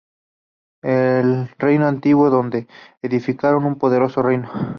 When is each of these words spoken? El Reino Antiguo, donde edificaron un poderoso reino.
El 0.81 1.49
Reino 1.59 1.87
Antiguo, 1.87 2.31
donde 2.31 2.67
edificaron 3.03 3.65
un 3.65 3.77
poderoso 3.77 4.23
reino. 4.23 4.49